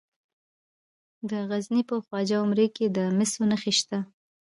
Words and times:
د 1.29 1.31
غزني 1.49 1.81
په 1.89 1.95
خواجه 2.05 2.35
عمري 2.43 2.67
کې 2.75 2.85
د 2.95 2.97
مسو 3.17 3.41
نښې 3.51 3.73
شته. 3.79 3.99